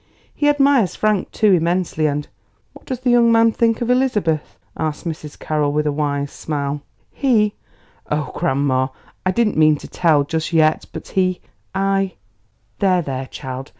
[0.33, 2.27] He admires Frank, too, immensely, and"
[2.73, 5.37] "What does the young man think of Elizabeth?" asked Mrs.
[5.37, 6.81] Carroll with a wise smile.
[7.11, 7.53] "He
[8.09, 8.87] oh, grandma;
[9.27, 11.39] I didn't mean to tell just yet; but he
[11.75, 12.13] I"
[12.79, 13.69] "There, there, child!